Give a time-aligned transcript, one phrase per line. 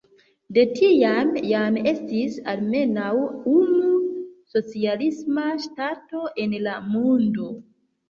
[0.57, 3.13] De tiam jam estis almenaŭ
[3.53, 3.93] unu
[4.57, 7.57] socialisma ŝtato en la mondo.